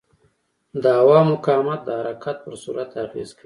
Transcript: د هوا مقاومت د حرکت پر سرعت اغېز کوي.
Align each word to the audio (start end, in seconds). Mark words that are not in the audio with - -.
د 0.83 0.83
هوا 0.99 1.19
مقاومت 1.31 1.79
د 1.85 1.89
حرکت 1.99 2.37
پر 2.43 2.53
سرعت 2.63 2.91
اغېز 3.05 3.29
کوي. 3.33 3.39